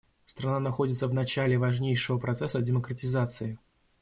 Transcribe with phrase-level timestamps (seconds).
[0.25, 3.59] Страна находится в начале важнейшего процесса демократизации.